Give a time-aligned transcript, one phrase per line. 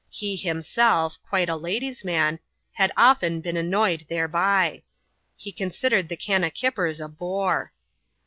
[0.09, 2.39] He himself— quite a ladies* man—
[2.79, 4.81] had often been annoyed thereby.
[5.35, 7.71] He considered the kannakippers a bore.